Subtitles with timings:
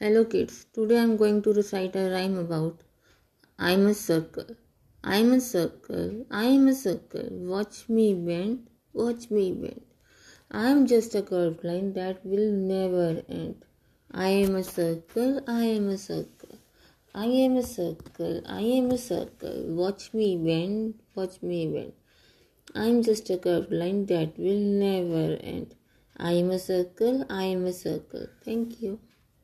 [0.00, 2.80] Hello kids, today I am going to recite a rhyme about
[3.60, 4.56] I'm a circle.
[5.04, 6.26] I'm a circle.
[6.32, 7.28] I'm a circle.
[7.30, 8.66] Watch me bend.
[8.92, 9.82] Watch me bend.
[10.50, 13.64] I'm just a curved line that will never end.
[14.10, 15.40] I am a circle.
[15.46, 16.58] I am a circle.
[17.14, 18.42] I am a circle.
[18.46, 19.62] I am a circle.
[19.68, 20.94] Watch me bend.
[21.14, 21.92] Watch me bend.
[22.74, 25.76] I'm just a curved line that will never end.
[26.16, 27.24] I am a circle.
[27.30, 28.26] I am a circle.
[28.44, 28.98] Thank you.